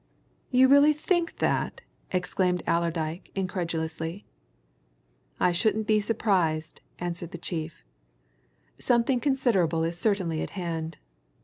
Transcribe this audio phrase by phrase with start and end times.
[0.49, 4.25] "You really think that?" exclaimed Allerdyke incredulously.
[5.39, 7.83] "I shouldn't be surprised," answered the chief,
[8.79, 10.97] "Something considerable is certainly at hand.